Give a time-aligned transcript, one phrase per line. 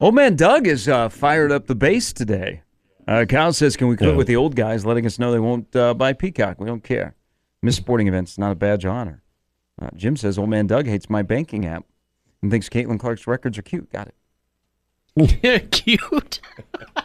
[0.00, 2.62] Old man Doug has uh, fired up the base today.
[3.06, 4.16] Uh, Kyle says, "Can we quit Yeah.
[4.16, 6.58] with the old guys, letting us know they won't uh, buy Peacock?
[6.60, 7.14] We don't care.
[7.62, 9.22] Miss sporting events, not a badge of honor."
[9.80, 11.84] Uh, Jim says, "Old man Doug hates my banking app
[12.42, 14.14] and thinks Caitlin Clark's records are cute." Got it.
[15.72, 16.40] Cute.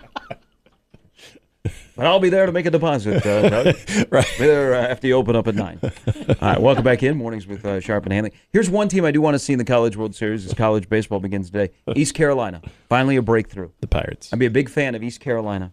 [1.95, 3.75] But I'll be there to make a deposit, uh, Doug.
[4.09, 4.27] Right.
[4.37, 5.79] Be there uh, after you open up at nine.
[5.81, 8.33] All right, welcome back in mornings with uh, Sharp and Hanley.
[8.51, 10.89] Here's one team I do want to see in the College World Series as college
[10.89, 11.73] baseball begins today.
[11.95, 13.69] East Carolina, finally a breakthrough.
[13.79, 14.33] The Pirates.
[14.33, 15.71] I'd be a big fan of East Carolina.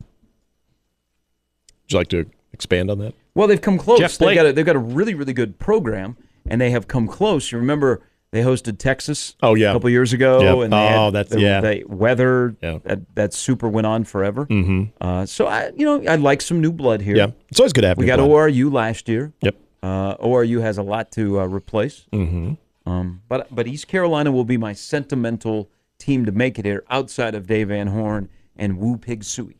[0.00, 3.14] Would you like to expand on that?
[3.34, 3.98] Well, they've come close.
[3.98, 7.08] Jeff they've got a, they've got a really really good program, and they have come
[7.08, 7.50] close.
[7.50, 9.34] You remember they hosted Texas.
[9.42, 9.70] Oh, yeah.
[9.70, 10.40] a couple years ago.
[10.40, 10.64] Yep.
[10.66, 11.60] And Oh, had that's- the, yeah.
[11.60, 12.78] The weather Yeah.
[12.84, 14.46] that, that super went on forever.
[14.46, 14.82] Mm-hmm.
[15.00, 17.16] Uh, so I you know I like some new blood here.
[17.16, 17.28] Yeah.
[17.48, 18.30] It's always good to have we got blood.
[18.30, 19.32] ORU last year.
[19.42, 19.56] Yep.
[19.82, 22.06] Uh, ORU has a lot to uh, replace.
[22.12, 22.54] Mm-hmm.
[22.90, 27.34] Um, but but East Carolina will be my sentimental team to make it here, outside
[27.34, 29.54] of Dave Van Horn and Woo Pig Sooie.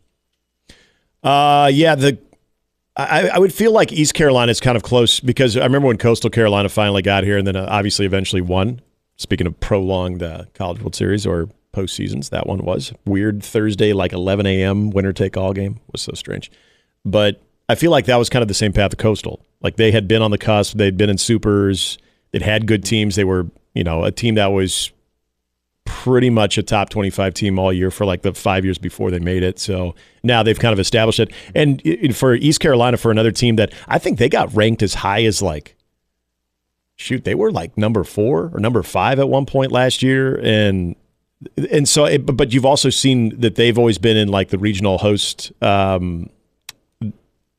[1.22, 2.18] Uh, yeah, the
[2.96, 5.98] I, I would feel like East Carolina is kind of close because I remember when
[5.98, 8.80] Coastal Carolina finally got here and then uh, obviously eventually won.
[9.16, 14.12] Speaking of prolonged uh, College World Series or postseasons, that one was weird Thursday, like
[14.12, 14.90] 11 a.m.
[14.90, 16.50] winner take all game was so strange.
[17.04, 19.40] But I feel like that was kind of the same path of Coastal.
[19.60, 21.98] Like they had been on the cusp, they'd been in supers,
[22.32, 23.16] they'd had good teams.
[23.16, 24.90] They were, you know, a team that was
[26.06, 29.18] pretty much a top 25 team all year for like the five years before they
[29.18, 29.58] made it.
[29.58, 31.32] So now they've kind of established it.
[31.52, 31.82] And
[32.16, 35.42] for East Carolina, for another team that I think they got ranked as high as
[35.42, 35.74] like,
[36.94, 40.36] shoot, they were like number four or number five at one point last year.
[40.40, 40.94] And
[41.72, 44.98] and so, it, but you've also seen that they've always been in like the regional
[44.98, 45.50] host.
[45.60, 46.30] Um,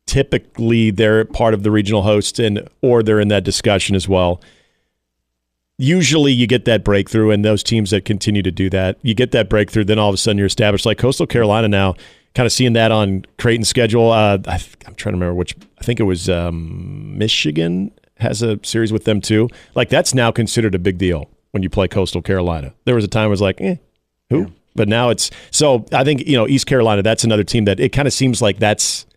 [0.05, 4.41] typically, they're part of the regional host, and or they're in that discussion as well
[5.77, 9.31] usually you get that breakthrough and those teams that continue to do that you get
[9.31, 10.85] that breakthrough then all of a sudden you're established.
[10.85, 11.95] Like coastal carolina now
[12.33, 15.83] kind of seeing that on creighton's schedule uh, I, i'm trying to remember which i
[15.83, 19.49] think it was um, michigan has a series with them too.
[19.75, 22.73] Like that's now considered a big deal when you play coastal carolina.
[22.85, 23.75] There was a time it was like eh,
[24.29, 24.51] who?
[24.75, 27.89] But now it's so i think you know east carolina that's another team that it
[27.89, 29.07] kind of seems like that's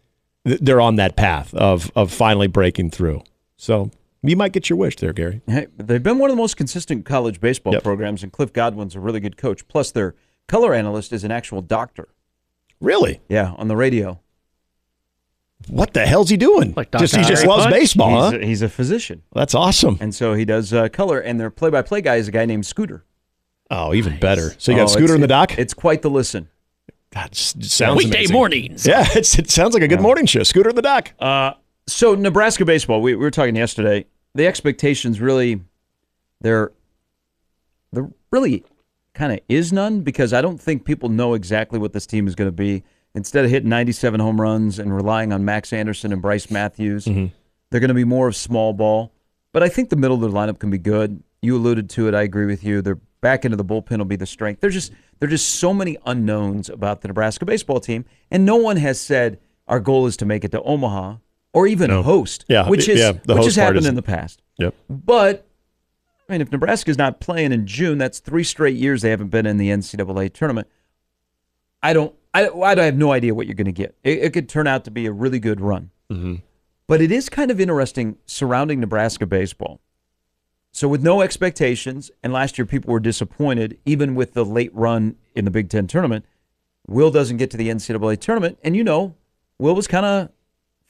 [0.44, 3.22] they're on that path of of finally breaking through.
[3.56, 3.90] So
[4.22, 7.04] you might get your wish there gary Hey, they've been one of the most consistent
[7.04, 7.82] college baseball Yep.
[7.82, 9.66] programs, and Cliff Godwin's a really good coach.
[9.68, 10.14] Plus, their
[10.48, 12.08] color analyst is an actual doctor.
[12.80, 14.20] really Yeah, on the radio.
[15.68, 16.72] What the hell's he doing?
[16.76, 17.74] Like just he just Harry loves Punch?
[17.74, 18.38] baseball, he's, huh?
[18.42, 19.98] a, he's a physician, That's awesome.
[20.00, 21.20] and so he does uh, color.
[21.20, 23.04] And their play-by-play guy is a guy named Scooter.
[23.70, 24.54] Oh, even better.
[24.58, 25.58] So you got Oh, Scooter in the dock.
[25.58, 26.48] It's quite the listen.
[27.10, 28.32] That sounds Weekday amazing.
[28.34, 28.86] mornings.
[28.86, 30.42] Yeah, it's, it sounds like a good morning show.
[30.44, 31.12] Scooter in the dock.
[31.20, 31.52] Uh,
[31.90, 34.06] so Nebraska baseball, we, we were talking yesterday.
[34.34, 35.60] The expectations really,
[36.40, 36.72] there,
[37.92, 38.64] there really
[39.14, 42.34] kind of is none because I don't think people know exactly what this team is
[42.34, 42.84] going to be.
[43.14, 47.26] Instead of hitting 97 home runs and relying on Max Anderson and Brice Matthews, mm-hmm.
[47.70, 49.12] they're going to be more of small ball.
[49.52, 51.22] But I think the middle of their lineup can be good.
[51.42, 52.14] You alluded to it.
[52.14, 52.82] I agree with you.
[52.82, 54.60] Their back into the bullpen will be the strength.
[54.60, 58.76] There's just there's just so many unknowns about the Nebraska baseball team, and no one
[58.76, 61.16] has said our goal is to make it to Omaha
[61.52, 62.44] or even host.
[62.48, 64.42] Yeah, which is yeah, which has happened in the past.
[64.58, 64.74] Yep.
[64.88, 65.46] But
[66.28, 69.46] I mean, if Nebraska's not playing in June, that's three straight years they haven't been
[69.46, 70.68] in the NCAA tournament.
[71.82, 72.14] I don't.
[72.32, 73.96] I, I have no idea what you're going to get.
[74.04, 75.90] It, it could turn out to be a really good run.
[76.86, 79.80] But it is kind of interesting surrounding Nebraska baseball.
[80.72, 85.16] So with no expectations, and last year people were disappointed, even with the late run
[85.34, 86.24] in the Big Ten tournament.
[86.86, 89.14] Will doesn't get to the NCAA tournament, and you know,
[89.58, 90.30] Will was kind of,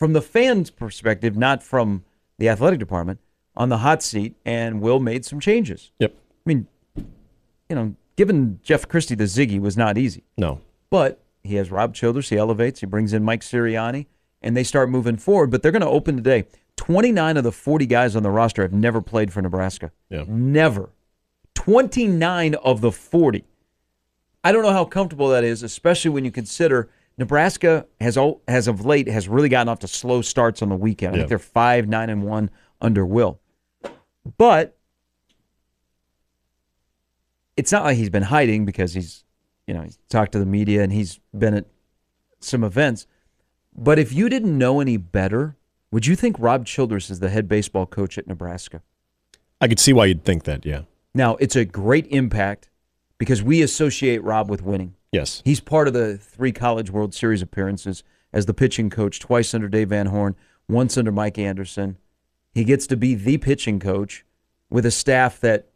[0.01, 2.05] from the fans' perspective, not from
[2.39, 3.21] the athletic department,
[3.55, 5.93] on the hot seat, and Will made some changes.
[5.99, 6.15] Yep.
[6.17, 6.67] I mean,
[6.97, 10.25] you know, giving Jeff Christy the Ziggy was not easy.
[10.39, 10.63] No.
[10.89, 12.81] But he has Rob Childress, He elevates.
[12.81, 14.07] He brings in Mike Sirianni,
[14.41, 15.51] and they start moving forward.
[15.51, 16.47] But they're going to open today.
[16.77, 19.93] 29 of the 40 guys on the roster have never played for Nebraska.
[20.09, 20.25] Yeah.
[20.27, 20.89] Never.
[21.57, 23.45] 29 of the 40.
[24.43, 26.89] I don't know how comfortable that is, especially when you consider
[27.21, 28.19] Nebraska has
[28.49, 31.13] has of late has really gotten off to slow starts on the weekend.
[31.15, 31.23] I Yeah.
[31.23, 32.51] think they're five, nine, and one
[32.81, 33.39] under Will.
[34.39, 34.77] But
[37.59, 39.25] it's not like he's been hiding because he's
[39.67, 41.67] you know, he's talked to the media and he's been at
[42.41, 43.07] some events.
[43.77, 45.57] But if you didn't know any better,
[45.93, 48.83] would you think Rob Childress is the head baseball coach at Nebraska?
[49.61, 50.83] I could see why you'd think that, yeah.
[51.15, 52.69] Now, it's a great impact
[53.19, 54.95] because we associate Rob with winning.
[55.13, 55.43] Yes.
[55.45, 59.69] He's part of the three College World Series appearances as the pitching coach, twice under
[59.69, 60.37] Dave Van Horn,
[60.69, 61.97] once under Mike Anderson.
[62.53, 64.25] He gets to be the pitching coach
[64.69, 65.69] with a staff that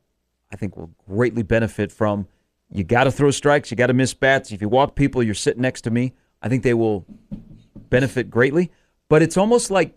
[0.53, 2.29] I think will greatly benefit from.
[2.71, 4.53] You got to throw strikes, you got to miss bats.
[4.53, 6.15] If you walk people, you're sitting next to me.
[6.41, 7.05] I think they will
[7.91, 8.71] benefit greatly.
[9.09, 9.97] But it's almost like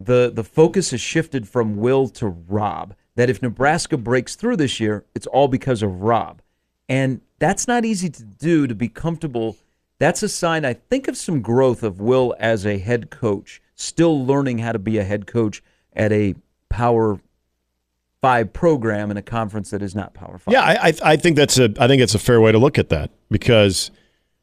[0.00, 2.94] the the focus has shifted from Will to Rob.
[3.16, 6.40] That if Nebraska breaks through this year, it's all because of Rob.
[6.88, 9.56] And that's not easy to do to be comfortable.
[9.98, 14.24] That's a sign, I think, of some growth of Will as a head coach, still
[14.24, 15.62] learning how to be a head coach
[15.94, 16.34] at a
[16.68, 17.20] Power
[18.20, 20.52] Five program in a conference that is not Power Five.
[20.52, 22.88] Yeah, I, I think that's a I think it's a fair way to look at
[22.88, 23.92] that because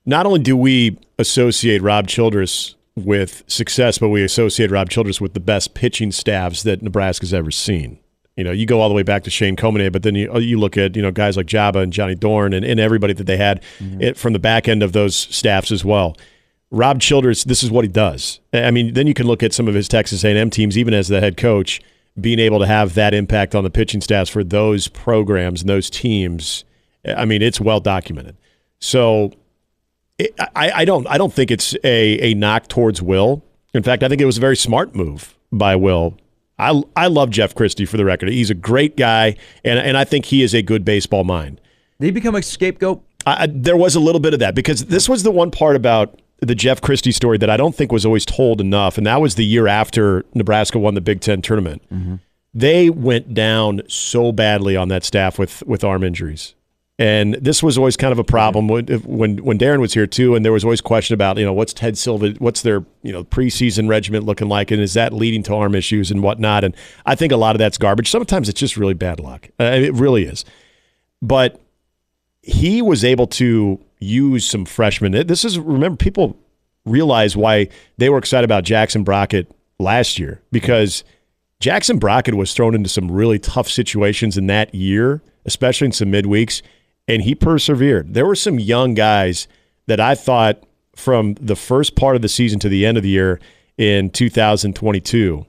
[0.06, 5.33] not only do we associate Rob Childress with success, but we associate Rob Childress with
[5.33, 8.00] the best pitching staffs that Nebraska's ever seen.
[8.35, 10.59] You know, you go all the way back to Shane Komine, but then you you
[10.59, 13.37] look at you know guys like Joba and Johnny Dorn and, and everybody that they
[13.37, 14.01] had mm-hmm.
[14.01, 16.17] it, from the back end of those staffs as well.
[16.71, 18.39] Rob Childress, this is what he does.
[18.51, 21.07] I mean, then you can look at some of his Texas A&M teams, even as
[21.07, 21.79] the head coach,
[22.19, 25.89] being able to have that impact on the pitching staffs for those programs and those
[25.89, 26.65] teams.
[27.05, 28.35] I mean, it's well documented.
[28.79, 29.31] So
[30.19, 33.43] I, I don't I don't think it's a, a knock towards Will.
[33.73, 36.17] In fact, I think it was a very smart move by Will.
[36.57, 38.29] I I love Jeff Christy for the record.
[38.29, 41.59] He's a great guy, and and I think he is a good baseball mind.
[41.99, 43.01] Did he become a scapegoat?
[43.25, 46.19] I, there was a little bit of that because this was the one part about
[46.39, 49.35] the Jeff Christy story that I don't think was always told enough, and that was
[49.35, 51.81] the year after Nebraska won the Big Ten tournament.
[51.91, 52.15] Mm-hmm.
[52.53, 56.55] They went down so badly on that staff with with arm injuries.
[56.97, 60.33] And this was always kind of a problem when when when Darin was here too,
[60.33, 63.25] and there was always question about you know what's Ted Silva, what's their you know
[63.25, 66.63] preseason regiment looking like, and is that leading to arm issues and whatnot?
[66.63, 66.74] And
[67.06, 68.09] I think a lot of that's garbage.
[68.09, 69.50] Sometimes it's just really bad luck.
[69.59, 70.45] Uh, it really is.
[71.21, 71.59] But
[72.42, 75.12] he was able to use some freshmen.
[75.27, 76.38] This is remember people
[76.86, 77.68] realize why
[77.98, 81.03] they were excited about Jackson Brockett last year because
[81.59, 86.09] Jackson Brockett was thrown into some really tough situations in that year, especially in some
[86.09, 86.62] midweeks
[87.07, 88.13] and he persevered.
[88.13, 89.47] There were some young guys
[89.87, 90.63] that I thought
[90.95, 93.39] from the first part of the season to the end of the year
[93.77, 95.45] in 2022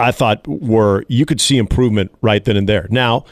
[0.00, 2.88] I thought were you could see improvement right then and there.
[2.90, 3.26] Now,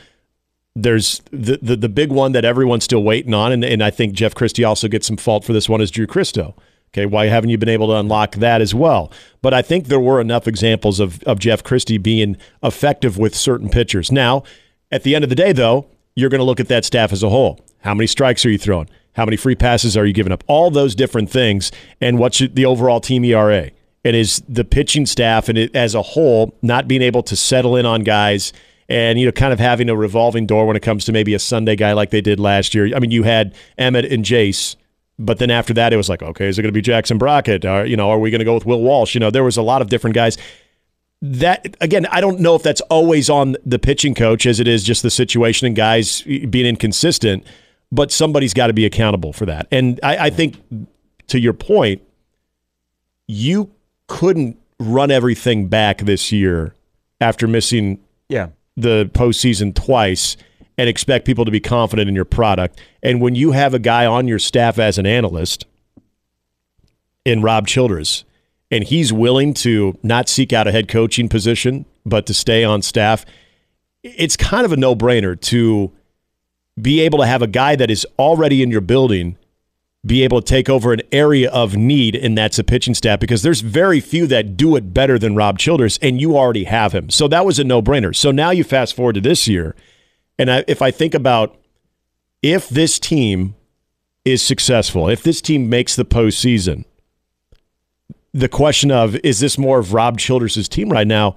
[0.76, 4.12] there's the, the, the big one that everyone's still waiting on, and, and I think
[4.12, 6.54] Jeff Christy also gets some fault for this one is Drew Christo.
[6.90, 9.10] Okay, why haven't you been able to unlock that as well?
[9.42, 13.70] But I think there were enough examples of, of Jeff Christy being effective with certain
[13.70, 14.12] pitchers.
[14.12, 14.42] Now,
[14.90, 15.86] at the end of the day, though,
[16.19, 17.61] you're going to look at that staff as a whole.
[17.82, 18.88] How many strikes are you throwing?
[19.12, 20.43] How many free passes are you giving up?
[20.49, 21.70] All those different things,
[22.00, 23.70] and what's the overall team ERA?
[24.03, 27.76] It is the pitching staff and it, as a whole not being able to settle
[27.76, 28.53] in on guys
[28.88, 31.38] and you know kind of having a revolving door when it comes to maybe a
[31.38, 32.94] Sunday guy like they did last year.
[32.97, 34.75] I mean, you had Emmett and Jace,
[35.21, 37.64] but then after that it was like, okay, is it going to be Jackson Brockett?
[37.64, 39.14] Or you know, are we going to go with Will Walsh?
[39.14, 40.37] You know, there was a lot of different guys
[41.20, 44.85] that again, I don't know if that's always on the pitching coach as it is
[44.85, 47.44] just the situation and guys being inconsistent,
[47.91, 49.67] but somebody's got to be accountable for that.
[49.70, 50.57] And I, I think
[51.28, 52.02] to your point,
[53.26, 53.71] you
[54.07, 56.75] couldn't run everything back this year
[57.21, 58.49] after missing yeah.
[58.76, 60.37] the postseason twice
[60.76, 62.81] and expect people to be confident in your product.
[63.02, 65.66] And when you have a guy on your staff as an analyst
[67.25, 68.25] in Rob Childress
[68.70, 72.82] and he's willing to not seek out a head coaching position, but to stay on
[72.82, 73.25] staff,
[74.02, 75.92] it's kind of a no brainer to
[76.80, 79.37] be able to have a guy that is already in your building
[80.06, 83.42] be able to take over an area of need, and that's a pitching staff because
[83.42, 87.10] there's very few that do it better than Rob Childress, and you already have him.
[87.10, 88.14] So that was a no brainer.
[88.14, 89.75] So now you fast forward to this year,
[90.38, 91.56] and I, if I think about
[92.42, 93.56] if this team
[94.25, 96.84] is successful, if this team makes the postseason,
[98.38, 101.35] the question of is this more of Rob Childress' team right now?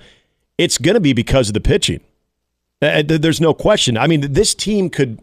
[0.58, 2.01] It's going to be because of the pitching.
[2.81, 3.98] Uh, there's no question.
[3.98, 5.20] I mean, this team could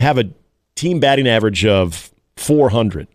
[0.00, 0.30] have a
[0.74, 3.08] team batting average of 400.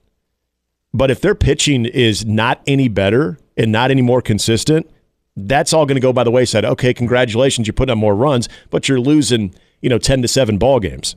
[0.94, 4.90] But if their pitching is not any better and not any more consistent,
[5.36, 6.66] that's all going to go by the wayside.
[6.66, 10.58] Okay, congratulations, you're putting up more runs, but you're losing, you know, 10 to 7
[10.58, 11.16] ball games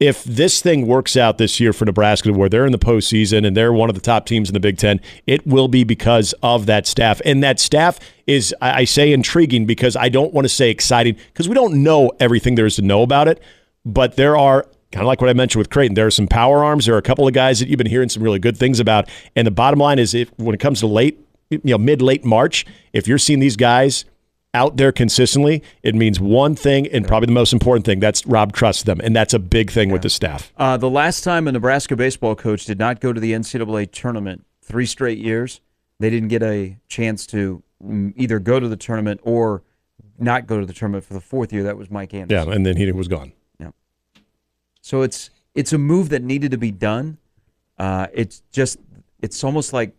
[0.00, 3.56] if this thing works out this year for Nebraska, where they're in the postseason and
[3.56, 6.66] they're one of the top teams in the Big Ten, it will be because of
[6.66, 7.20] that staff.
[7.24, 11.48] And that staff is, I say, intriguing because I don't want to say exciting because
[11.48, 13.40] we don't know everything there is to know about it.
[13.84, 15.94] But there are kind of like what I mentioned with Creighton.
[15.94, 16.86] There are some power arms.
[16.86, 19.08] There are a couple of guys that you've been hearing some really good things about.
[19.36, 21.20] And the bottom line is, if when it comes to late,
[21.50, 24.04] you know, mid late March, if you're seeing these guys
[24.54, 28.00] out there consistently, it means one thing, and probably the most important thing.
[28.00, 30.52] That's Rob trusts them, and that's a big thing with the staff.
[30.56, 34.46] Uh, the last time a Nebraska baseball coach did not go to the NCAA tournament,
[34.62, 35.60] three straight years,
[35.98, 39.62] they didn't get a chance to mm, either go to the tournament or
[40.18, 41.64] not go to the tournament for the fourth year.
[41.64, 42.48] That was Mike Anderson.
[42.48, 43.32] Yeah, and then he was gone.
[43.58, 43.70] Yeah.
[44.80, 47.18] So it's it's a move that needed to be done.
[47.78, 48.78] Uh, it's just
[49.20, 49.94] it's almost like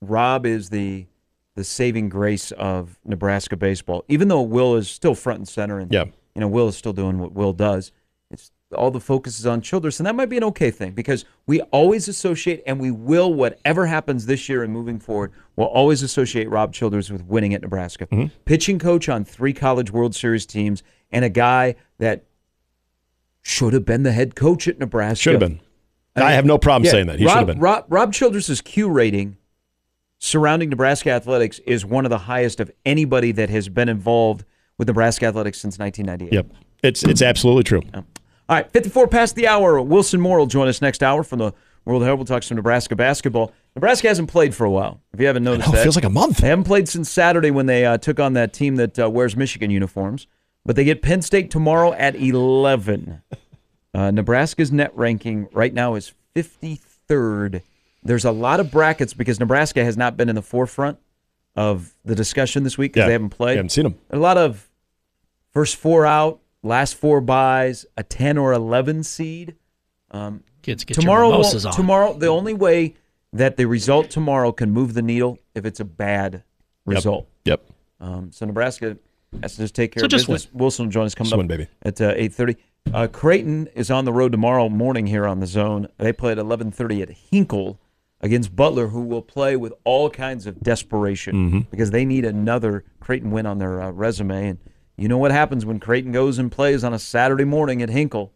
[0.00, 1.06] Rob is the
[1.56, 4.04] the saving grace of Nebraska baseball.
[4.08, 6.04] Even though Will is still front and center, and Yeah.
[6.34, 7.92] you know Will is still doing what Will does.
[8.30, 11.24] It's all the focus is on Childress, and that might be an okay thing because
[11.46, 16.04] we always associate, and we will, whatever happens this year and moving forward, we'll always
[16.04, 18.06] associate Rob Childress with winning at Nebraska.
[18.06, 18.26] Mm-hmm.
[18.44, 22.24] Pitching coach on three College World Series teams, and a guy that
[23.42, 25.22] should have been the head coach at Nebraska.
[25.22, 25.60] Should have been.
[26.14, 27.18] I have no problem Yeah, saying that.
[27.18, 27.58] He should have been.
[27.58, 29.36] Rob, Rob Childress's Q rating
[30.20, 34.44] surrounding Nebraska athletics is one of the highest of anybody that has been involved
[34.78, 36.32] with Nebraska athletics since 1998.
[36.32, 36.62] Yep.
[36.82, 37.82] It's it's absolutely true.
[37.92, 38.04] All
[38.56, 39.80] right, 54 past the hour.
[39.80, 41.52] Wilson Moore will join us next hour from the
[41.84, 42.18] World Herald.
[42.18, 43.52] We'll talk some Nebraska basketball.
[43.76, 45.00] Nebraska hasn't played for a while.
[45.12, 46.38] If you haven't noticed know, it feels like a month.
[46.38, 49.36] They haven't played since Saturday when they uh, took on that team that uh, wears
[49.36, 50.26] Michigan uniforms.
[50.64, 53.22] But they get Penn State tomorrow at 11.
[53.94, 57.62] Uh, Nebraska's net ranking right now is 53rd.
[58.02, 60.98] There's a lot of brackets because Nebraska has not been in the forefront
[61.56, 63.06] of the discussion this week because Yeah.
[63.06, 63.52] they haven't played.
[63.52, 63.96] You haven't seen them.
[64.10, 64.70] A lot of
[65.52, 69.56] first four out, last four buys, a 10 or 11 seed.
[70.62, 71.72] Kids get tomorrow, your won't- on.
[71.72, 72.94] tomorrow, the only way
[73.32, 76.42] that the result tomorrow can move the needle if it's a bad
[76.84, 77.28] result.
[77.44, 77.62] Yep.
[78.00, 78.96] Um, so Nebraska
[79.42, 80.52] has to just take care So of just business.
[80.52, 81.66] Wilson will join us coming Just up win, baby.
[81.82, 82.56] at uh, 8.30.
[82.92, 85.86] Uh, Creighton is on the road tomorrow morning here on the zone.
[85.98, 87.78] They play at 11.30 at Hinkle
[88.20, 91.58] against Butler, who will play with all kinds of desperation Mm-hmm.
[91.70, 94.48] because they need another Creighton win on their uh, resume.
[94.50, 94.58] And
[94.96, 98.32] you know what happens when Creighton goes and plays on a Saturday morning at Hinkle?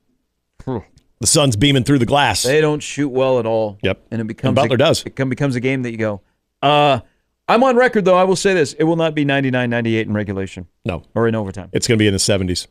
[0.66, 0.82] The
[1.26, 2.42] sun's beaming through the glass.
[2.42, 3.78] They don't shoot well at all.
[3.82, 4.06] Yep.
[4.10, 5.02] And it becomes And Butler a, does.
[5.04, 6.20] It becomes a game that you go,
[6.62, 7.00] uh,
[7.46, 8.16] I'm on record though.
[8.16, 11.68] I will say this: it will not be 99-98 in regulation no, or in overtime.
[11.74, 12.66] it's going to be in the 70s.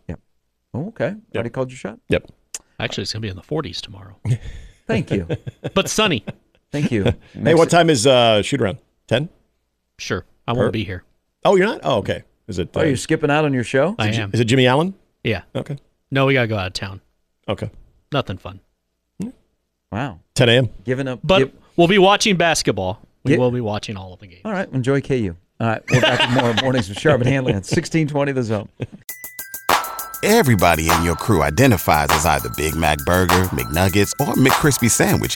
[0.73, 1.99] Oh, okay, already called your shot.
[2.09, 2.31] Yep.
[2.79, 4.19] Actually, it's gonna be in the 40s tomorrow,
[4.87, 5.27] Thank you,
[5.75, 6.25] but sunny.
[6.73, 7.05] Thank you.
[7.33, 8.79] Hey, what time is uh, shoot around?
[9.07, 9.29] 10?
[9.99, 11.03] Sure, I won't be here.
[11.45, 11.79] Oh, you're not?
[11.83, 12.23] Oh, okay.
[12.47, 12.75] Is it?
[12.75, 13.95] Uh, Are you skipping out on your show?
[13.97, 14.31] I am.
[14.33, 14.93] is it Jimmy Allen?
[15.23, 15.43] Yeah.
[15.55, 15.77] Okay.
[16.11, 16.99] No, we gotta go out of town.
[17.47, 17.69] Okay.
[18.11, 18.59] Nothing fun.
[19.91, 20.69] Wow, 10 a.m.
[20.83, 21.19] giving up.
[21.23, 22.99] But give- we'll be watching basketball.
[23.23, 23.37] We Yeah.
[23.37, 24.41] will be watching all of the games.
[24.43, 25.35] all right, enjoy KU.
[25.59, 28.69] All right, we're back with more mornings with Sharp and Hanley on 1620 The Zone.
[30.23, 35.35] Everybody in your crew identifies as either Big Mac Burger, McNuggets, or McCrispy Sandwich.